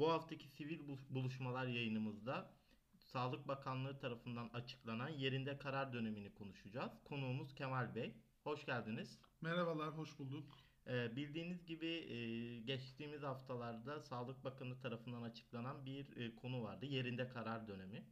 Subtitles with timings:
[0.00, 2.50] Bu haftaki sivil buluşmalar yayınımızda
[2.98, 6.92] Sağlık Bakanlığı tarafından açıklanan yerinde karar dönemini konuşacağız.
[7.04, 8.14] Konuğumuz Kemal Bey.
[8.44, 9.18] Hoş geldiniz.
[9.40, 10.58] Merhabalar, hoş bulduk.
[10.86, 16.86] Ee, bildiğiniz gibi e, geçtiğimiz haftalarda Sağlık Bakanı tarafından açıklanan bir e, konu vardı.
[16.86, 18.04] Yerinde karar dönemi.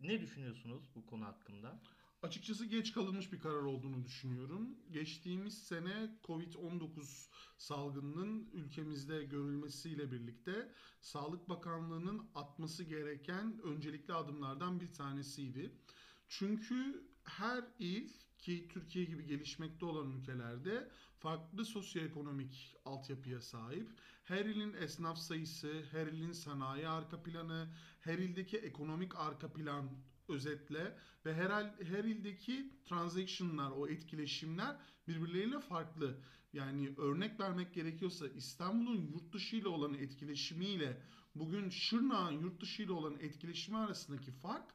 [0.00, 1.80] Ne düşünüyorsunuz bu konu hakkında?
[2.22, 4.76] Açıkçası geç kalınmış bir karar olduğunu düşünüyorum.
[4.90, 15.72] Geçtiğimiz sene Covid-19 salgınının ülkemizde görülmesiyle birlikte Sağlık Bakanlığı'nın atması gereken öncelikli adımlardan bir tanesiydi.
[16.28, 23.90] Çünkü her il ki Türkiye gibi gelişmekte olan ülkelerde farklı sosyoekonomik altyapıya sahip.
[24.24, 27.68] Her ilin esnaf sayısı, her ilin sanayi arka planı,
[28.00, 29.90] her ildeki ekonomik arka plan
[30.28, 34.76] özetle ve her, her ildeki transaction'lar, o etkileşimler
[35.08, 36.20] birbirleriyle farklı.
[36.52, 41.02] Yani örnek vermek gerekiyorsa İstanbul'un yurt dışı ile olan etkileşimiyle
[41.34, 44.74] bugün Şırnak'ın yurt dışı ile olan etkileşimi arasındaki fark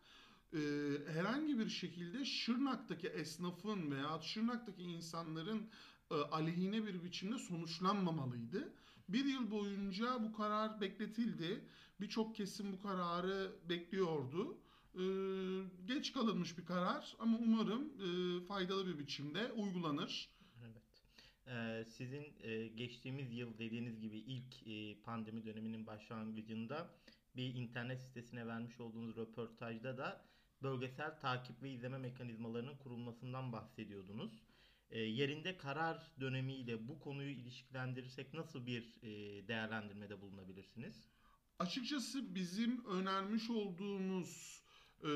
[0.53, 0.59] e,
[1.07, 5.69] herhangi bir şekilde Şırnak'taki esnafın veya Şırnak'taki insanların
[6.11, 8.73] e, aleyhine bir biçimde sonuçlanmamalıydı.
[9.09, 11.65] Bir yıl boyunca bu karar bekletildi.
[11.99, 14.57] Birçok kesim bu kararı bekliyordu.
[14.97, 20.29] Ee, geç kalınmış bir karar ama umarım e, faydalı bir biçimde uygulanır.
[20.65, 20.83] Evet.
[21.47, 26.89] Ee, sizin e, geçtiğimiz yıl dediğiniz gibi ilk e, pandemi döneminin başlangıcında
[27.35, 30.25] bir internet sitesine vermiş olduğunuz röportajda da
[30.63, 34.31] bölgesel takip ve izleme mekanizmalarının kurulmasından bahsediyordunuz.
[34.89, 39.07] E, yerinde karar dönemiyle bu konuyu ilişkilendirirsek nasıl bir e,
[39.47, 41.07] değerlendirmede bulunabilirsiniz?
[41.59, 44.56] Açıkçası bizim önermiş olduğumuz
[45.03, 45.09] e,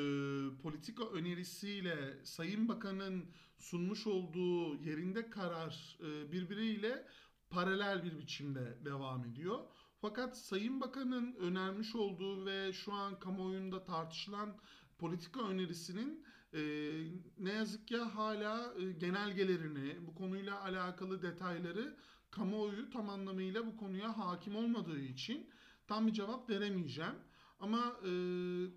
[0.63, 3.25] politika önerisiyle Sayın Bakan'ın
[3.57, 7.07] sunmuş olduğu yerinde karar e, birbiriyle
[7.49, 9.59] paralel bir biçimde devam ediyor.
[10.01, 14.57] Fakat Sayın Bakan'ın önermiş olduğu ve şu an kamuoyunda tartışılan
[14.97, 16.61] politika önerisinin e,
[17.39, 21.97] ne yazık ki hala e, genelgelerini, bu konuyla alakalı detayları
[22.31, 25.49] kamuoyu tam anlamıyla bu konuya hakim olmadığı için
[25.87, 27.15] tam bir cevap veremeyeceğim.
[27.61, 28.09] Ama e,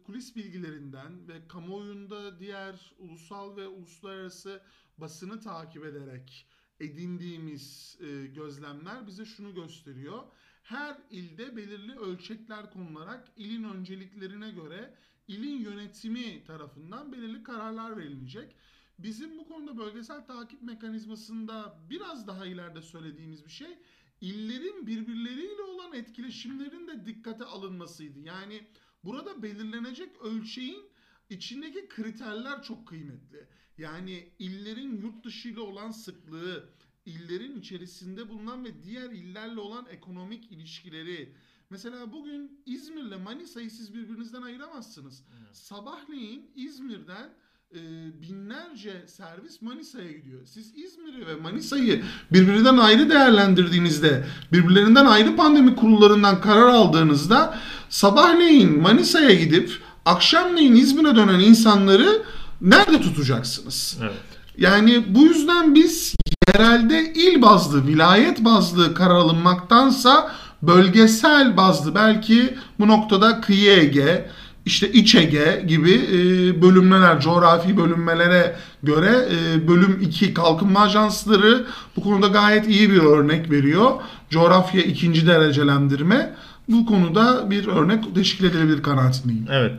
[0.02, 4.62] kulis bilgilerinden ve kamuoyunda diğer ulusal ve uluslararası
[4.98, 6.46] basını takip ederek
[6.80, 10.22] edindiğimiz e, gözlemler bize şunu gösteriyor.
[10.62, 14.94] Her ilde belirli ölçekler konularak ilin önceliklerine göre
[15.28, 18.56] ilin yönetimi tarafından belirli kararlar verilecek.
[18.98, 23.78] Bizim bu konuda bölgesel takip mekanizmasında biraz daha ileride söylediğimiz bir şey
[24.24, 28.18] illerin birbirleriyle olan etkileşimlerin de dikkate alınmasıydı.
[28.20, 28.66] Yani
[29.04, 30.84] burada belirlenecek ölçeğin
[31.30, 33.48] içindeki kriterler çok kıymetli.
[33.78, 36.68] Yani illerin yurt dışı ile olan sıklığı,
[37.06, 41.34] illerin içerisinde bulunan ve diğer illerle olan ekonomik ilişkileri.
[41.70, 45.24] Mesela bugün İzmir'le Manisa'yı siz birbirinizden ayıramazsınız.
[45.38, 45.56] Evet.
[45.56, 47.34] Sabahleyin İzmir'den
[47.72, 47.80] e,
[48.22, 50.40] binlerce servis Manisa'ya gidiyor.
[50.44, 52.02] Siz İzmir'i ve Manisa'yı
[52.32, 57.58] birbirinden ayrı değerlendirdiğinizde, birbirlerinden ayrı pandemi kurullarından karar aldığınızda
[57.88, 59.70] sabahleyin Manisa'ya gidip
[60.04, 62.22] akşamleyin İzmir'e dönen insanları
[62.60, 63.98] nerede tutacaksınız?
[64.02, 64.12] Evet.
[64.58, 66.14] Yani bu yüzden biz
[66.48, 70.32] yerelde il bazlı, vilayet bazlı karar alınmaktansa
[70.62, 74.30] bölgesel bazlı belki bu noktada kıyı Ege,
[74.66, 81.64] işte İç Ege gibi e, bölümler, coğrafi bölünmelere göre e, bölüm 2 kalkınma ajansları
[81.96, 83.90] bu konuda gayet iyi bir örnek veriyor.
[84.30, 86.34] Coğrafya ikinci derecelendirme
[86.68, 89.46] bu konuda bir örnek teşkil edilebilir kanaatindeyim.
[89.50, 89.72] Evet.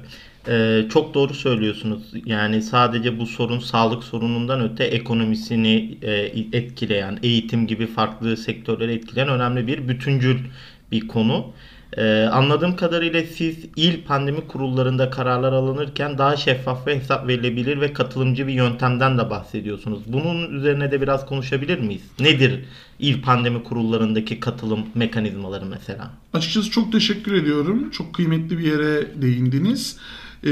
[0.48, 2.04] Ee, çok doğru söylüyorsunuz.
[2.26, 6.12] Yani sadece bu sorun sağlık sorunundan öte ekonomisini e,
[6.58, 10.38] etkileyen, eğitim gibi farklı sektörleri etkileyen önemli bir bütüncül
[10.92, 11.46] bir konu.
[11.98, 17.94] Ee, anladığım kadarıyla siz il pandemi kurullarında kararlar alınırken daha şeffaf ve hesap verilebilir ve
[17.94, 20.00] katılımcı bir yöntemden de bahsediyorsunuz.
[20.08, 22.04] Bunun üzerine de biraz konuşabilir miyiz?
[22.20, 22.66] Nedir
[23.00, 26.12] il pandemi kurullarındaki katılım mekanizmaları mesela?
[26.34, 27.90] Açıkçası çok teşekkür ediyorum.
[27.90, 29.98] Çok kıymetli bir yere değindiniz.
[30.44, 30.50] Ee,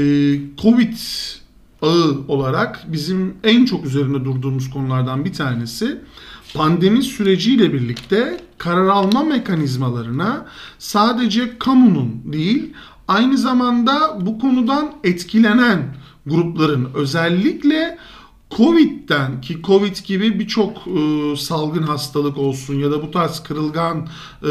[0.62, 0.96] Covid
[1.84, 6.00] ağı olarak bizim en çok üzerinde durduğumuz konulardan bir tanesi
[6.54, 10.46] pandemi süreciyle birlikte karar alma mekanizmalarına
[10.78, 12.72] sadece kamunun değil
[13.08, 15.96] aynı zamanda bu konudan etkilenen
[16.26, 17.98] grupların özellikle
[18.56, 23.98] Covid'den ki Covid gibi birçok e, salgın hastalık olsun ya da bu tarz kırılgan
[24.42, 24.48] e,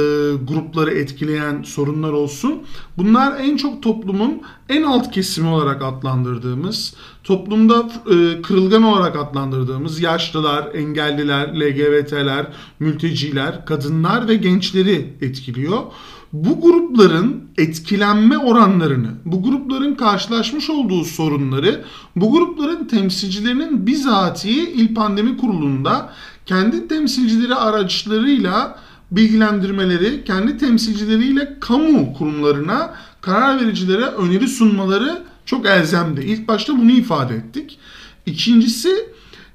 [0.47, 2.63] grupları etkileyen sorunlar olsun.
[2.97, 10.75] Bunlar en çok toplumun en alt kesimi olarak adlandırdığımız, toplumda e, kırılgan olarak adlandırdığımız yaşlılar,
[10.75, 12.48] engelliler, LGBT'ler,
[12.80, 15.80] mülteciler, kadınlar ve gençleri etkiliyor.
[16.34, 21.84] bu grupların etkilenme oranlarını, bu grupların karşılaşmış olduğu sorunları,
[22.16, 26.10] bu grupların temsilcilerinin bizatihi İl Pandemi Kurulu'nda
[26.46, 28.80] kendi temsilcileri araçlarıyla
[29.12, 36.22] bilgilendirmeleri, kendi temsilcileriyle kamu kurumlarına, karar vericilere öneri sunmaları çok elzemdi.
[36.22, 37.80] İlk başta bunu ifade ettik.
[38.25, 38.90] İkincisi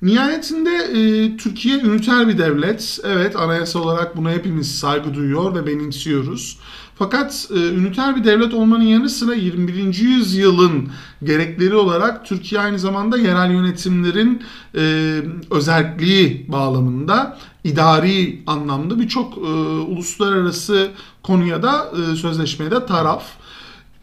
[0.02, 2.98] nihayetinde e, Türkiye üniter bir devlet.
[3.04, 6.58] Evet anayasa olarak buna hepimiz saygı duyuyor ve benimsiyoruz.
[6.98, 9.94] Fakat e, üniter bir devlet olmanın yanı sıra 21.
[9.94, 10.88] yüzyılın
[11.24, 14.42] gerekleri olarak Türkiye aynı zamanda yerel yönetimlerin
[14.74, 15.14] e,
[15.50, 20.90] özelliği bağlamında idari anlamda birçok e, uluslararası
[21.22, 23.24] konuya da e, sözleşmeye de taraf.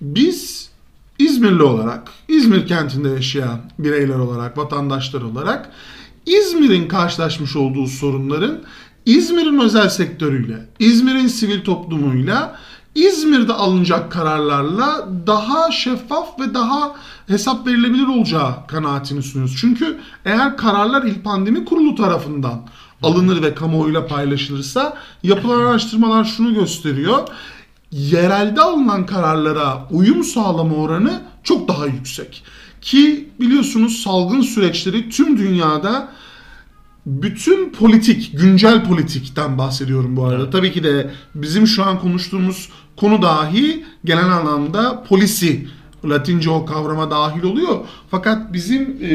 [0.01, 0.69] Biz
[1.19, 5.69] İzmirli olarak, İzmir kentinde yaşayan bireyler olarak, vatandaşlar olarak
[6.25, 8.61] İzmir'in karşılaşmış olduğu sorunların
[9.05, 12.59] İzmir'in özel sektörüyle, İzmir'in sivil toplumuyla,
[12.95, 16.95] İzmir'de alınacak kararlarla daha şeffaf ve daha
[17.27, 19.57] hesap verilebilir olacağı kanaatini sunuyoruz.
[19.61, 22.61] Çünkü eğer kararlar İl Pandemi Kurulu tarafından
[23.03, 27.27] alınır ve kamuoyuyla paylaşılırsa yapılan araştırmalar şunu gösteriyor
[27.95, 32.43] yerelde alınan kararlara uyum sağlama oranı çok daha yüksek.
[32.81, 36.11] Ki biliyorsunuz salgın süreçleri tüm dünyada
[37.05, 40.43] bütün politik, güncel politikten bahsediyorum bu arada.
[40.43, 40.51] Evet.
[40.51, 45.67] Tabii ki de bizim şu an konuştuğumuz konu dahi genel anlamda polisi
[46.09, 47.79] Latince o kavrama dahil oluyor.
[48.11, 49.13] Fakat bizim e,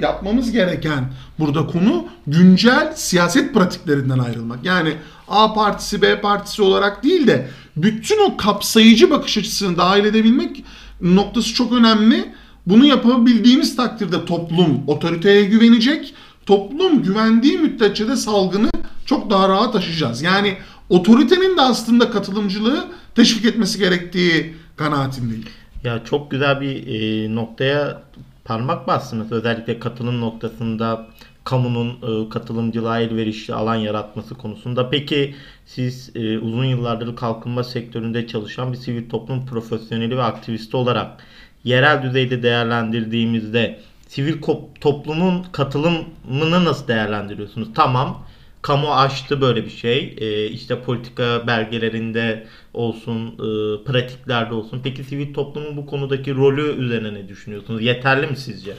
[0.00, 4.64] yapmamız gereken burada konu güncel siyaset pratiklerinden ayrılmak.
[4.64, 4.92] Yani
[5.28, 10.64] A partisi B partisi olarak değil de bütün o kapsayıcı bakış açısını dahil edebilmek
[11.00, 12.32] noktası çok önemli.
[12.66, 16.14] Bunu yapabildiğimiz takdirde toplum otoriteye güvenecek.
[16.46, 18.70] Toplum güvendiği müddetçe de salgını
[19.06, 20.22] çok daha rahat aşacağız.
[20.22, 20.56] Yani
[20.88, 25.44] otoritenin de aslında katılımcılığı teşvik etmesi gerektiği kanaatindeyim.
[25.84, 28.02] Ya çok güzel bir e, noktaya
[28.44, 29.32] parmak bastınız.
[29.32, 31.06] Özellikle katılım noktasında
[31.44, 34.90] kamunun e, katılımcılığa elverişli alan yaratması konusunda.
[34.90, 35.34] Peki
[35.66, 41.24] siz e, uzun yıllardır kalkınma sektöründe çalışan bir sivil toplum profesyoneli ve aktivisti olarak
[41.64, 44.42] yerel düzeyde değerlendirdiğimizde sivil
[44.80, 47.68] toplumun katılımını nasıl değerlendiriyorsunuz?
[47.74, 48.22] Tamam
[48.62, 50.16] kamu açtı böyle bir şey.
[50.18, 54.80] Ee, işte politika belgelerinde olsun, e, pratiklerde olsun.
[54.84, 57.82] Peki sivil toplumun bu konudaki rolü üzerine ne düşünüyorsunuz?
[57.82, 58.74] Yeterli mi sizce?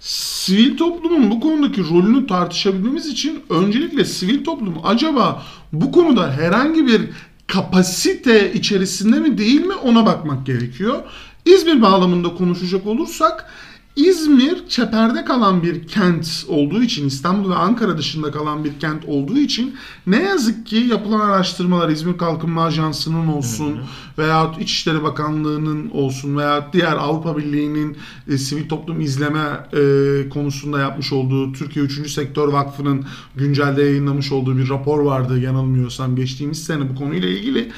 [0.00, 5.42] Sivil toplumun bu konudaki rolünü tartışabilmemiz için öncelikle sivil toplum acaba
[5.72, 7.02] bu konuda herhangi bir
[7.46, 11.02] kapasite içerisinde mi değil mi ona bakmak gerekiyor.
[11.44, 13.50] İzmir bağlamında konuşacak olursak
[13.96, 19.38] İzmir çeperde kalan bir kent olduğu için İstanbul ve Ankara dışında kalan bir kent olduğu
[19.38, 19.74] için
[20.06, 23.78] ne yazık ki yapılan araştırmalar İzmir Kalkınma Ajansı'nın olsun
[24.18, 27.96] veya İçişleri Bakanlığı'nın olsun veya diğer Avrupa Birliği'nin
[28.28, 32.10] e, sivil toplum izleme e, konusunda yapmış olduğu Türkiye 3.
[32.10, 33.06] Sektör Vakfı'nın
[33.36, 37.72] güncelde yayınlamış olduğu bir rapor vardı yanılmıyorsam geçtiğimiz sene bu konuyla ilgili.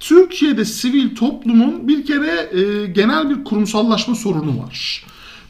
[0.00, 5.04] Türkiye'de sivil toplumun bir kere e, genel bir kurumsallaşma sorunu var.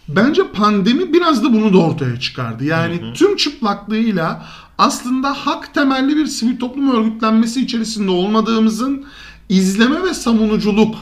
[0.08, 2.64] Bence pandemi biraz da bunu da ortaya çıkardı.
[2.64, 4.46] Yani tüm çıplaklığıyla
[4.78, 9.06] aslında hak temelli bir sivil toplum örgütlenmesi içerisinde olmadığımızın
[9.49, 10.94] izleme ve savunuculuk,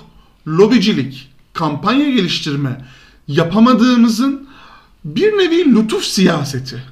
[0.47, 2.85] lobicilik, kampanya geliştirme
[3.29, 4.49] yapamadığımızın
[5.05, 6.83] bir nevi lütuf siyaseti,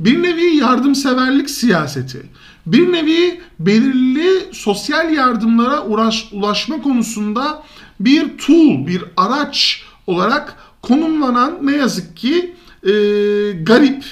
[0.00, 2.22] bir nevi yardımseverlik siyaseti,
[2.66, 7.62] bir nevi belirli sosyal yardımlara uğraş, ulaşma konusunda
[8.00, 10.56] bir tool, bir araç olarak
[10.88, 12.92] konumlanan ne yazık ki e,
[13.62, 14.04] garip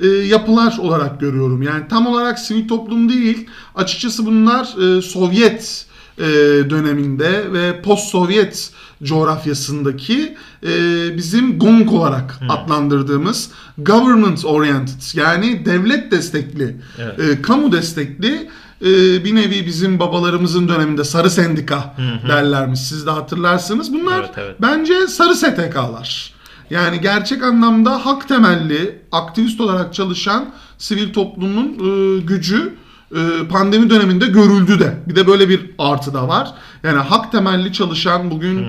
[0.00, 1.62] e, yapılar olarak görüyorum.
[1.62, 3.46] Yani tam olarak sivil toplum değil.
[3.74, 5.86] Açıkçası bunlar e, Sovyet
[6.18, 6.24] e,
[6.70, 8.70] döneminde ve post-Sovyet
[9.02, 10.36] coğrafyasındaki
[10.66, 10.70] e,
[11.16, 17.20] bizim GONG olarak adlandırdığımız government oriented yani devlet destekli, Evet.
[17.20, 18.48] e, kamu destekli
[18.82, 21.94] e, bir nevi bizim babalarımızın döneminde sarı sendika
[22.28, 22.80] derlermiş.
[22.80, 23.92] Siz de hatırlarsınız.
[23.92, 24.56] Bunlar Evet, evet.
[24.60, 26.32] bence sarı STK'lar.
[26.70, 32.74] Yani gerçek anlamda hak temelli, aktivist olarak çalışan sivil toplumun e, gücü
[33.14, 34.94] e, pandemi döneminde görüldü de.
[35.06, 36.54] Bir de böyle bir artı da var.
[36.82, 38.66] Yani hak temelli çalışan, bugün e,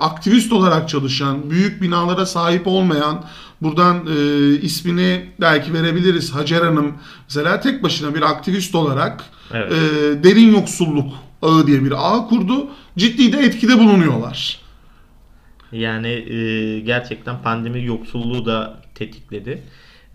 [0.00, 3.24] aktivist olarak çalışan, büyük binalara sahip olmayan,
[3.62, 6.94] buradan e, ismini belki verebiliriz Hacer Hanım.
[7.28, 9.72] Mesela tek başına bir aktivist olarak Evet.
[9.72, 9.76] e,
[10.24, 11.12] derin yoksulluk
[11.42, 12.66] ağı diye bir ağ kurdu.
[12.98, 14.60] Ciddi de etkide bulunuyorlar.
[15.72, 19.62] Yani e, gerçekten pandemi yoksulluğu da tetikledi.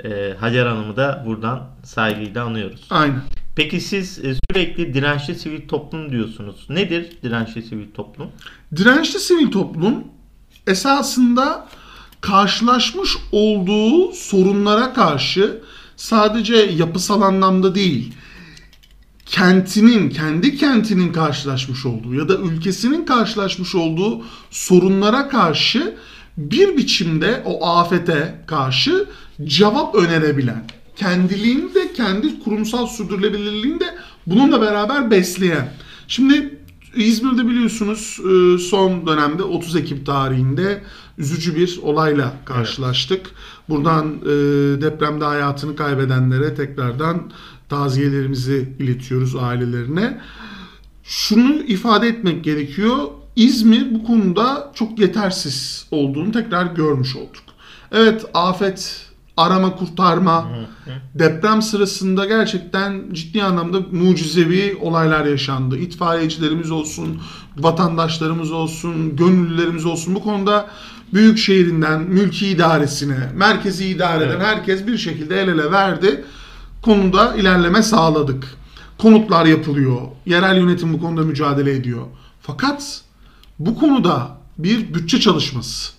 [0.04, 2.88] E, Hacer Hanım'ı da buradan saygıyla anıyoruz.
[2.90, 3.22] Aynen.
[3.56, 6.66] Peki siz e, sürekli dirençli sivil toplum diyorsunuz.
[6.70, 8.28] Nedir dirençli sivil toplum?
[8.76, 10.04] Dirençli sivil toplum
[10.68, 11.68] esasında
[12.24, 15.62] karşılaşmış olduğu sorunlara karşı
[15.96, 18.14] sadece yapısal anlamda değil,
[19.26, 25.96] kentinin, kendi kentinin karşılaşmış olduğu ya da ülkesinin karşılaşmış olduğu sorunlara karşı
[26.38, 29.06] bir biçimde o afete karşı
[29.44, 30.64] cevap önerebilen,
[30.96, 33.96] kendiliğini de kendi kurumsal sürdürülebilirliğini de
[34.28, 35.74] bununla beraber besleyen.
[36.08, 36.60] Şimdi
[36.96, 40.84] İzmir'de biliyorsunuz e, son dönemde 30 Ekim tarihinde
[41.18, 43.32] üzücü bir olayla karşılaştık.
[43.70, 44.32] Buradan e,
[44.82, 47.32] depremde hayatını kaybedenlere tekrardan
[47.70, 50.22] taziyelerimizi iletiyoruz ailelerine.
[51.04, 52.98] Şunu ifade etmek gerekiyor.
[53.36, 57.44] İzmir bu konuda çok yetersiz olduğunu tekrar görmüş olduk.
[57.92, 60.48] Evet afet, arama kurtarma,
[61.16, 65.78] deprem sırasında gerçekten ciddi anlamda mucizevi olaylar yaşandı.
[65.78, 67.22] İtfaiyecilerimiz olsun,
[67.58, 70.68] vatandaşlarımız olsun, gönüllülerimiz olsun bu konuda
[71.14, 74.46] büyük şehrinden mülki idaresine, merkezi idareden Evet.
[74.46, 76.26] herkes bir şekilde el ele verdi.
[76.82, 78.44] Konuda ilerleme sağladık.
[78.98, 80.02] Konutlar yapılıyor.
[80.26, 82.04] Yerel yönetim bu konuda mücadele ediyor.
[82.42, 83.02] Fakat
[83.60, 85.92] bu konuda bir bütçe çalışması,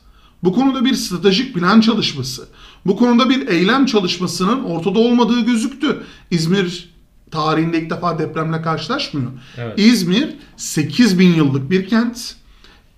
[0.43, 2.49] bu konuda bir stratejik plan çalışması,
[2.87, 6.03] bu konuda bir eylem çalışmasının ortada olmadığı gözüktü.
[6.31, 6.95] İzmir
[7.31, 9.31] tarihinde ilk defa depremle karşılaşmıyor.
[9.57, 9.79] Evet.
[9.79, 12.35] İzmir 8 bin yıllık bir kent.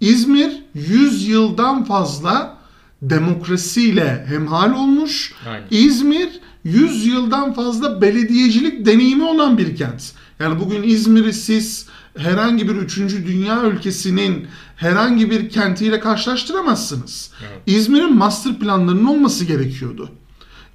[0.00, 2.56] İzmir 100 yıldan fazla
[3.02, 5.34] demokrasiyle hemhal olmuş.
[5.48, 5.66] Aynen.
[5.70, 6.28] İzmir
[6.64, 10.12] 100 yıldan fazla belediyecilik deneyimi olan bir kent.
[10.40, 11.86] Yani bugün İzmir'i siz
[12.18, 12.98] herhangi bir 3.
[12.98, 17.30] dünya ülkesinin herhangi bir kentiyle karşılaştıramazsınız.
[17.40, 17.62] Evet.
[17.66, 20.10] İzmir'in master planlarının olması gerekiyordu.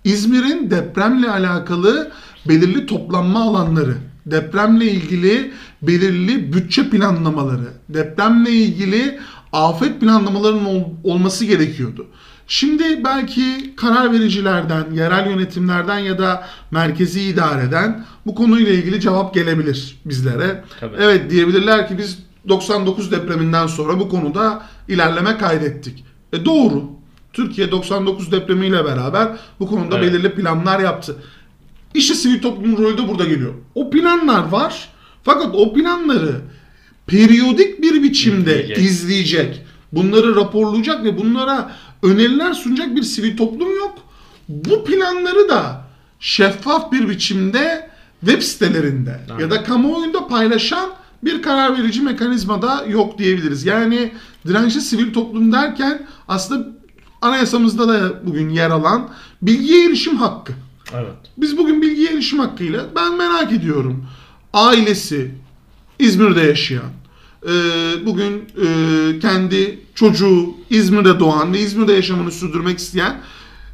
[0.04, 2.12] İzmir'in depremle alakalı
[2.48, 5.52] belirli toplanma alanları, depremle ilgili
[5.82, 9.20] belirli bütçe planlamaları, depremle ilgili
[9.54, 12.06] afet planlamalarının ol- olması gerekiyordu.
[12.48, 19.98] Şimdi belki karar vericilerden, yerel yönetimlerden ya da merkezi idareden bu konuyla ilgili cevap gelebilir
[20.06, 20.64] bizlere.
[20.80, 20.96] Tabii.
[21.00, 26.04] Evet diyebilirler ki biz 99 depreminden sonra bu konuda ilerleme kaydettik.
[26.34, 26.84] E doğru.
[27.34, 29.28] Türkiye 99 depremiyle beraber
[29.60, 30.14] bu konuda Evet.
[30.14, 31.16] belirli planlar yaptı.
[31.94, 33.54] İşte sivil toplumun rolü de burada geliyor.
[33.76, 34.90] O planlar var.
[35.24, 36.42] Fakat o planları
[37.08, 38.78] periyodik bir biçimde İzleyecek.
[38.86, 39.62] izleyecek.
[39.92, 41.72] Bunları raporlayacak ve bunlara
[42.04, 43.98] öneriler sunacak bir sivil toplum yok.
[44.50, 45.88] Bu planları da
[46.20, 47.90] şeffaf bir biçimde
[48.26, 49.42] web sitelerinde Aynen.
[49.44, 50.90] ya da kamuoyunda paylaşan
[51.24, 53.66] bir karar verici mekanizma da yok diyebiliriz.
[53.66, 54.12] Yani
[54.48, 56.68] dirençli sivil toplum derken aslında
[57.22, 59.10] anayasamızda da bugün yer alan
[59.42, 60.54] bilgiye erişim hakkı.
[60.96, 61.16] Evet.
[61.38, 64.06] Biz bugün bilgiye erişim hakkıyla ben merak ediyorum.
[64.54, 65.32] Ailesi
[66.00, 66.92] İzmir'de yaşayan,
[67.44, 67.52] e,
[68.06, 68.34] bugün
[68.66, 73.22] e, kendi çocuğu İzmir'de doğan ve İzmir'de yaşamını sürdürmek isteyen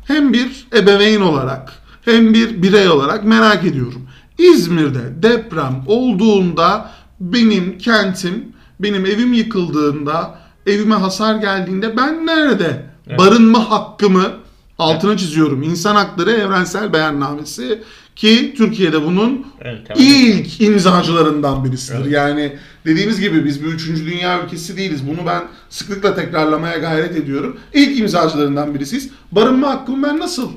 [0.06, 1.74] hem bir ebeveyn olarak
[2.06, 4.10] hem bir birey olarak merak ediyorum.
[4.38, 8.46] İzmir'de deprem olduğunda benim kentim,
[8.80, 13.20] benim evim yıkıldığında, evime hasar geldiğinde ben nerede Evet.
[13.20, 14.32] barınma hakkımı
[14.80, 15.64] altını çiziyorum.
[15.64, 17.84] İnsan Hakları Evrensel Beyannamesi
[18.16, 19.46] ki Türkiye'de bunun
[19.88, 22.00] temel- ilk imzacılarından birisidir.
[22.02, 22.12] Evet.
[22.12, 25.08] Yani dediğimiz gibi biz bir üçüncü dünya ülkesi değiliz.
[25.08, 27.58] Bunu ben sıklıkla tekrarlamaya gayret ediyorum.
[27.74, 29.10] İlk imzacılarından birisiyiz.
[29.32, 30.50] Barınma hakkımı ben nasıl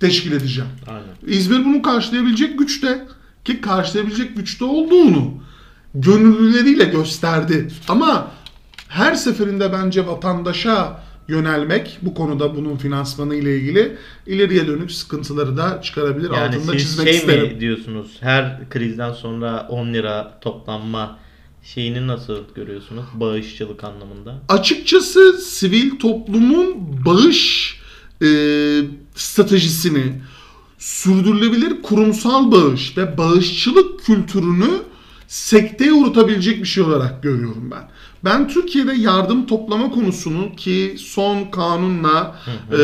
[0.00, 0.70] teşkil edeceğim?
[0.88, 1.36] Aynen.
[1.38, 3.04] İzmir bunu karşılayabilecek güçte
[3.44, 5.34] ki karşılayabilecek güçte olduğunu
[5.94, 7.68] gönüllüleriyle gösterdi.
[7.88, 8.30] Ama
[8.88, 15.82] her seferinde bence vatandaşa yönelmek bu konuda bunun finansmanı ile ilgili ileriye dönük sıkıntıları da
[15.82, 16.30] çıkarabilir.
[16.30, 17.54] Yani Altında siz çizmek şey isterim.
[17.54, 18.16] mi diyorsunuz?
[18.20, 21.18] Her krizden sonra 10 lira toplanma
[21.62, 23.04] şeyini nasıl görüyorsunuz?
[23.14, 24.34] Bağışçılık anlamında.
[24.48, 26.74] Açıkçası sivil toplumun
[27.06, 27.74] bağış
[28.22, 28.26] e,
[29.14, 30.20] stratejisini
[30.78, 34.70] sürdürülebilir kurumsal bağış ve bağışçılık kültürünü
[35.34, 37.88] sekteye uğratabilecek bir şey olarak görüyorum ben.
[38.24, 42.36] Ben Türkiye'de yardım toplama konusunu ki son kanunla
[42.72, 42.78] e,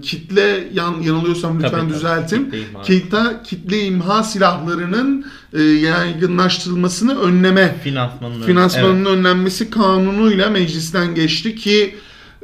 [0.00, 1.94] kitle yan, yanılıyorsam lütfen Tabii, tabii.
[1.94, 2.44] düzeltin.
[2.44, 2.82] Kitle imha.
[2.82, 8.44] Kitle, kitle imha silahlarının e, yaygınlaştırılmasını önleme Finansmanını.
[8.44, 11.94] finansmanının önlenmesi kanunuyla meclisten geçti ki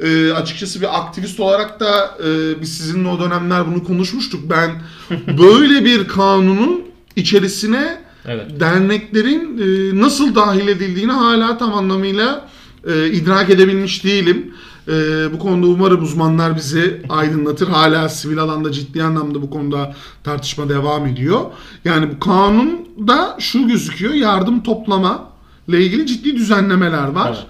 [0.02, 4.50] e, açıkçası bir aktivist olarak da e, biz sizinle o dönemler bunu konuşmuştuk.
[4.50, 4.70] Ben
[5.38, 6.82] böyle bir kanunun
[7.16, 8.60] içerisine Evet.
[8.60, 12.48] derneklerin e, nasıl dahil edildiğini hala tam anlamıyla
[12.86, 14.52] e, idrak edebilmiş değilim.
[14.88, 17.68] Ee, bu konuda umarım uzmanlar bizi aydınlatır.
[17.68, 21.40] Hala sivil alanda ciddi anlamda bu konuda tartışma devam ediyor.
[21.84, 24.14] Yani bu kanunda şu gözüküyor.
[24.14, 25.32] Yardım toplama
[25.68, 27.34] ile ilgili ciddi düzenlemeler var.
[27.36, 27.46] Evet.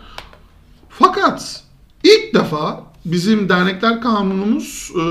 [0.88, 1.62] Fakat
[2.04, 5.02] ilk defa bizim dernekler kanunumuz e,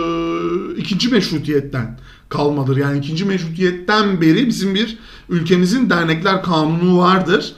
[0.77, 2.77] ikinci meşrutiyetten kalmadır.
[2.77, 4.97] Yani ikinci meşrutiyetten beri bizim bir
[5.29, 7.55] ülkemizin dernekler kanunu vardır.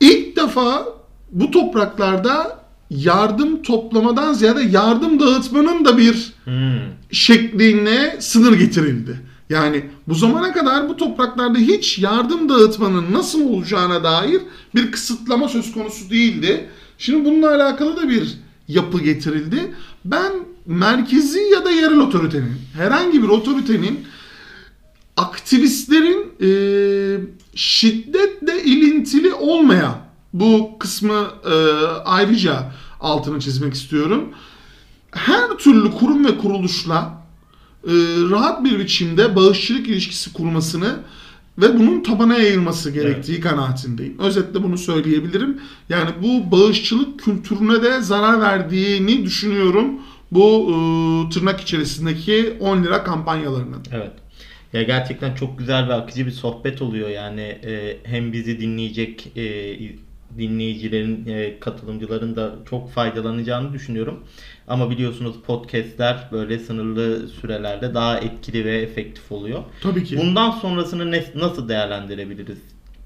[0.00, 0.88] İlk defa
[1.32, 2.58] bu topraklarda
[2.90, 6.80] yardım toplamadan ziyade yardım dağıtmanın da bir Hmm.
[7.12, 9.20] şekline sınır getirildi.
[9.50, 14.40] Yani bu zamana kadar bu topraklarda hiç yardım dağıtmanın nasıl olacağına dair
[14.74, 16.68] bir kısıtlama söz konusu değildi.
[16.98, 19.74] Şimdi bununla alakalı da bir yapı getirildi.
[20.04, 20.32] Ben
[20.66, 24.00] merkezi ya da yerel otoritenin, herhangi bir otoritenin
[25.18, 26.50] aktivistlerin e,
[27.54, 29.96] şiddetle ilintili olmayan
[30.32, 31.54] bu kısmı e,
[32.04, 34.28] ayrıca altını çizmek istiyorum.
[35.10, 37.22] Her türlü kurum ve kuruluşla
[37.84, 37.92] e,
[38.30, 40.96] rahat bir biçimde bağışçılık ilişkisi kurmasını
[41.58, 44.18] ve bunun tabana yayılması gerektiği kanaatindeyim.
[44.18, 45.60] Özetle bunu söyleyebilirim.
[45.88, 49.86] Yani bu bağışçılık kültürüne de zarar verdiğini düşünüyorum
[50.32, 50.74] bu e,
[51.30, 53.82] tırnak içerisindeki 10 lira kampanyalarının.
[53.92, 54.12] Evet.
[54.72, 59.42] Ya gerçekten çok güzel ve akıcı bir sohbet oluyor yani e, hem bizi dinleyecek e,
[60.38, 64.24] dinleyicilerin, e, katılımcıların da çok faydalanacağını düşünüyorum.
[64.68, 69.62] Ama biliyorsunuz podcastler böyle sınırlı sürelerde daha etkili ve efektif oluyor.
[69.82, 70.16] Tabii ki.
[70.18, 72.58] Bundan sonrasını ne- nasıl değerlendirebiliriz?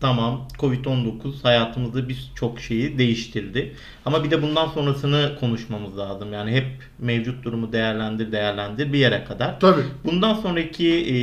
[0.03, 3.75] Tamam, Covid-19 hayatımızda birçok şeyi değiştirdi.
[4.05, 6.33] Ama bir de bundan sonrasını konuşmamız lazım.
[6.33, 6.67] Yani hep
[6.99, 9.61] mevcut durumu değerlendir, değerlendir bir yere kadar.
[9.61, 9.83] Tabii.
[10.05, 11.17] Bundan sonraki e,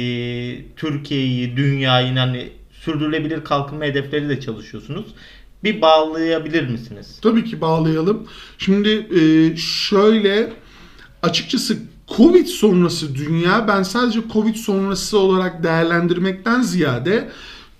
[0.75, 5.05] Türkiye'yi, dünyayı yani sürdürülebilir kalkınma hedefleri de çalışıyorsunuz.
[5.63, 7.19] Bir bağlayabilir misiniz?
[7.21, 8.27] Tabii ki bağlayalım.
[8.57, 10.53] Şimdi e, şöyle
[11.21, 11.77] açıkçası
[12.17, 17.29] Covid sonrası dünya ben sadece Covid sonrası olarak değerlendirmekten ziyade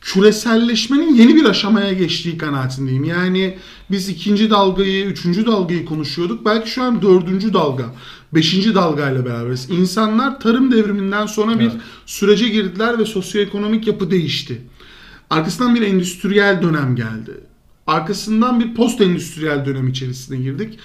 [0.01, 3.03] küreselleşmenin yeni bir aşamaya geçtiği kanaatindeyim.
[3.03, 3.57] Yani
[3.91, 6.45] biz ikinci dalgayı, üçüncü dalgayı konuşuyorduk.
[6.45, 7.85] Belki şu an dördüncü dalga,
[8.33, 9.69] beşinci dalgayla beraberiz.
[9.69, 11.81] İnsanlar tarım devriminden sonra bir Evet.
[12.05, 14.61] sürece girdiler ve sosyoekonomik yapı değişti.
[15.29, 17.31] Arkasından bir endüstriyel dönem geldi.
[17.87, 20.79] Arkasından bir post endüstriyel dönem içerisine girdik.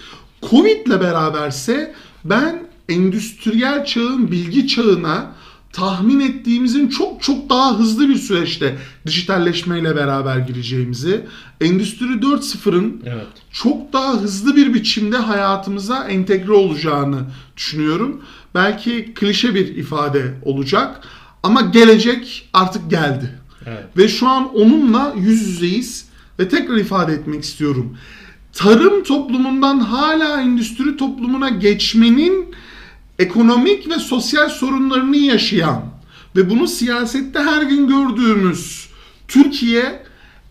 [0.50, 5.33] Covid ile beraberse ben endüstriyel çağın bilgi çağına
[5.74, 11.24] tahmin ettiğimizin çok çok daha hızlı bir süreçte dijitalleşmeyle beraber gireceğimizi,
[11.60, 13.26] Endüstri 4.0'ın Evet.
[13.52, 17.20] çok daha hızlı bir biçimde hayatımıza entegre olacağını
[17.56, 18.22] düşünüyorum.
[18.54, 21.00] Belki klişe bir ifade olacak
[21.42, 23.38] ama gelecek artık geldi.
[23.66, 23.84] Evet.
[23.96, 26.08] Ve şu an onunla yüz yüzeyiz
[26.38, 27.96] ve tekrar ifade etmek istiyorum.
[28.52, 32.54] Tarım toplumundan hala endüstri toplumuna geçmenin
[33.18, 35.84] ekonomik ve sosyal sorunlarını yaşayan
[36.36, 38.88] ve bunu siyasette her gün gördüğümüz
[39.28, 40.02] Türkiye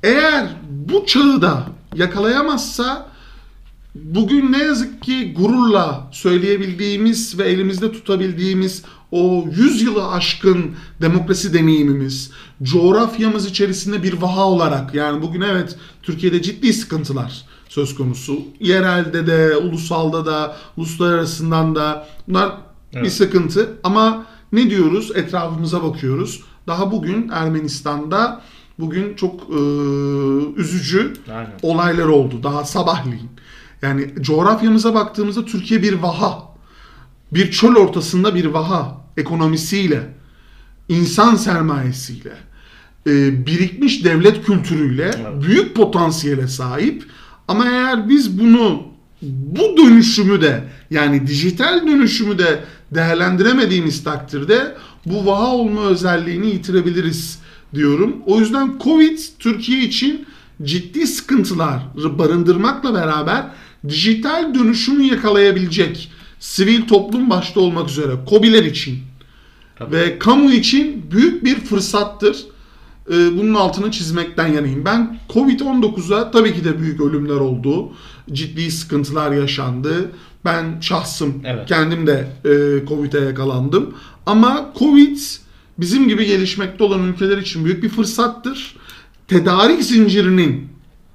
[0.03, 3.09] eğer bu çağı da yakalayamazsa
[3.95, 10.71] bugün ne yazık ki gururla söyleyebildiğimiz ve elimizde tutabildiğimiz o 100 yılı aşkın
[11.01, 12.31] demokrasi deneyimimiz,
[12.63, 18.39] coğrafyamız içerisinde bir vaha olarak yani bugün evet Türkiye'de ciddi sıkıntılar söz konusu.
[18.59, 22.51] Yerelde de, ulusalda da, uluslararasından da bunlar
[22.93, 23.13] bir Evet.
[23.13, 25.11] sıkıntı ama ne diyoruz?
[25.15, 26.41] Etrafımıza bakıyoruz.
[26.67, 28.41] Daha bugün Ermenistan'da
[28.79, 29.59] bugün çok e,
[30.61, 31.51] üzücü Aynen.
[31.61, 33.29] olaylar oldu daha sabahleyin.
[33.81, 36.43] Yani coğrafyamıza baktığımızda Türkiye bir vaha.
[37.31, 40.13] Bir çöl ortasında bir vaha ekonomisiyle,
[40.89, 42.33] insan sermayesiyle,
[43.07, 45.43] e, birikmiş devlet kültürüyle Evet.
[45.47, 47.03] büyük potansiyele sahip.
[47.47, 48.83] Ama eğer biz bunu
[49.21, 54.75] bu dönüşümü de yani dijital dönüşümü de değerlendiremediğimiz takdirde
[55.05, 57.39] bu vaha olma özelliğini yitirebiliriz
[57.73, 58.15] diyorum.
[58.25, 60.25] O yüzden Covid Türkiye için
[60.63, 63.45] ciddi sıkıntılar barındırmakla beraber
[63.87, 68.99] dijital dönüşümü yakalayabilecek sivil toplum başta olmak üzere KOBİ'ler için
[69.75, 69.95] Tabii.
[69.95, 72.45] ve kamu için büyük bir fırsattır.
[73.11, 74.85] Ee, Bunun altını çizmekten yanayım.
[74.85, 77.91] Ben Covid-19'a tabii ki de büyük ölümler oldu.
[78.31, 80.11] Ciddi sıkıntılar yaşandı.
[80.45, 81.67] Ben şahsım Evet.
[81.67, 83.93] kendim de e, Covid'e yakalandım.
[84.25, 85.17] Ama Covid
[85.77, 88.75] bizim gibi gelişmekte olan ülkeler için büyük bir fırsattır.
[89.27, 90.67] Tedarik zincirinin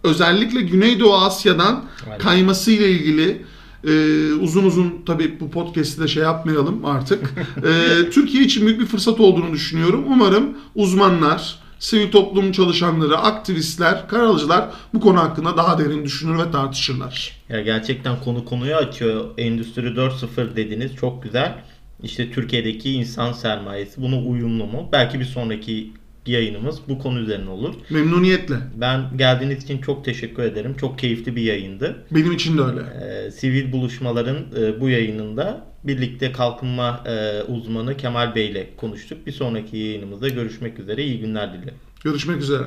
[0.04, 2.18] özellikle Güneydoğu Asya'dan Aynen.
[2.18, 3.42] kayması ile ilgili
[3.84, 3.92] e,
[4.32, 7.20] uzun uzun tabii bu podcast'i de şey yapmayalım artık.
[7.68, 10.04] E, Türkiye için büyük bir fırsat olduğunu düşünüyorum.
[10.08, 17.36] Umarım uzmanlar, sivil toplum çalışanları, aktivistler, karalıcılar bu konu hakkında daha derin düşünür ve tartışırlar.
[17.48, 19.24] Ya gerçekten konu konuyu açıyor.
[19.38, 21.58] Endüstri 4.0 dediniz çok güzel.
[22.02, 24.88] İşte Türkiye'deki insan sermayesi buna uyumlu mu?
[24.92, 25.92] Belki bir sonraki
[26.26, 27.74] yayınımız bu konu üzerine olur.
[27.90, 28.54] Memnuniyetle.
[28.74, 30.76] Ben geldiğiniz için çok teşekkür ederim.
[30.80, 32.04] Çok keyifli bir yayındı.
[32.10, 32.80] Benim için de öyle.
[32.80, 39.26] Ee, sivil buluşmaların e, bu yayınında birlikte kalkınma e, uzmanı Kemal Bey ile konuştuk.
[39.26, 41.04] Bir sonraki yayınımızda görüşmek üzere.
[41.04, 41.78] İyi günler dilerim.
[42.04, 42.64] Görüşmek üzere.